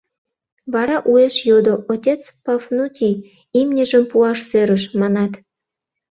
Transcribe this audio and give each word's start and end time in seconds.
—Вара 0.73 0.97
уэш 1.09 1.35
йодо:— 1.47 1.73
Отец 1.93 2.21
Пафнутий 2.45 3.15
имньыжым 3.59 4.03
пуаш 4.11 4.39
сӧрыш, 4.49 4.83
манат? 4.99 5.33